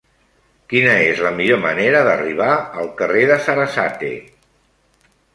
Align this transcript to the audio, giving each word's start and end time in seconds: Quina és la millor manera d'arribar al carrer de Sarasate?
Quina 0.71 0.93
és 1.09 1.19
la 1.25 1.33
millor 1.39 1.59
manera 1.65 2.01
d'arribar 2.07 2.47
al 2.83 2.89
carrer 3.01 3.27
de 3.33 3.37
Sarasate? 3.49 4.09